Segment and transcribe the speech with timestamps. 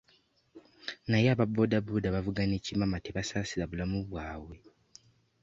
[1.09, 4.57] Naye aba booda booda abavuga n'ekimama tebasaasira bulamu bwabwe.